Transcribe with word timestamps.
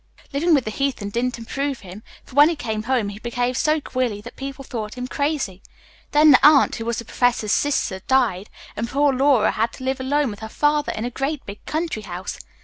"Living 0.33 0.55
with 0.55 0.65
the 0.65 0.71
heathen 0.71 1.09
didn't 1.09 1.37
improve 1.37 1.81
him, 1.81 2.01
for 2.23 2.33
when 2.33 2.49
he 2.49 2.55
came 2.55 2.81
home 2.81 3.09
he 3.09 3.19
behaved 3.19 3.59
so 3.59 3.79
queerly 3.79 4.19
that 4.19 4.35
people 4.35 4.63
thought 4.63 4.95
him 4.95 5.05
crazy. 5.07 5.61
Then 6.09 6.31
the 6.31 6.43
aunt, 6.43 6.77
who 6.77 6.85
was 6.85 6.97
the 6.97 7.05
professor's 7.05 7.51
sister, 7.51 7.99
died, 8.07 8.49
and 8.75 8.89
poor 8.89 9.13
Laura 9.13 9.51
had 9.51 9.73
to 9.73 9.83
live 9.83 9.99
alone 9.99 10.31
with 10.31 10.39
her 10.39 10.49
father 10.49 10.91
in 10.93 11.05
a 11.05 11.11
great 11.11 11.45
big 11.45 11.63
country 11.67 12.01
house. 12.01 12.39